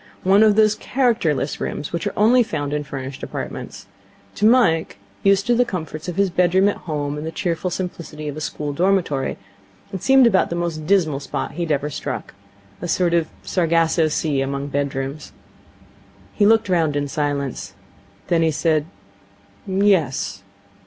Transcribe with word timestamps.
One 0.23 0.41
of 0.41 0.55
those 0.55 0.73
characterless 0.73 1.61
rooms 1.61 1.93
which 1.93 2.07
are 2.07 2.13
only 2.17 2.41
found 2.41 2.73
in 2.73 2.83
furnished 2.83 3.21
apartments. 3.21 3.85
To 4.33 4.47
Mike, 4.47 4.97
used 5.21 5.45
to 5.45 5.53
the 5.53 5.63
comforts 5.63 6.07
of 6.07 6.15
his 6.15 6.31
bedroom 6.31 6.67
at 6.69 6.77
home 6.89 7.19
and 7.19 7.27
the 7.27 7.31
cheerful 7.31 7.69
simplicity 7.69 8.27
of 8.27 8.35
a 8.35 8.41
school 8.41 8.73
dormitory, 8.73 9.37
it 9.93 10.01
seemed 10.01 10.25
about 10.25 10.49
the 10.49 10.55
most 10.55 10.87
dismal 10.87 11.19
spot 11.19 11.51
he 11.51 11.61
had 11.61 11.71
ever 11.71 11.91
struck. 11.91 12.33
A 12.81 12.87
sort 12.87 13.13
of 13.13 13.27
Sargasso 13.43 14.07
Sea 14.07 14.41
among 14.41 14.69
bedrooms. 14.69 15.33
He 16.33 16.47
looked 16.47 16.67
round 16.67 16.95
in 16.95 17.07
silence. 17.07 17.75
Then 18.25 18.41
he 18.41 18.49
said: 18.49 18.87
'Yes.' 19.67 20.41